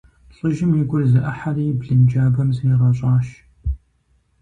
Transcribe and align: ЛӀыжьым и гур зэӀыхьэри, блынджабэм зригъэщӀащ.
ЛӀыжьым 0.35 0.71
и 0.81 0.83
гур 0.89 1.03
зэӀыхьэри, 1.11 1.77
блынджабэм 1.79 2.49
зригъэщӀащ. 2.55 3.27